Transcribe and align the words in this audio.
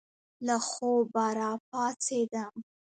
له 0.45 0.55
خوبه 0.67 1.25
را 1.37 1.51
پاڅېدم. 1.69 2.53